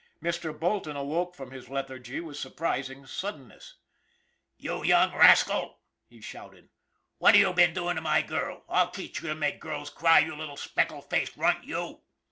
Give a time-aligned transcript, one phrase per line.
[0.19, 0.51] Mr.
[0.51, 3.75] Bolton awoke from his lethargy with surprising suddenness.'
[4.57, 5.75] You young rascal/'
[6.07, 6.69] he shouted,"
[7.19, 8.63] what you been doing to my girl?
[8.67, 12.01] I'll teach you to make girls cry, you little speckled face runt, you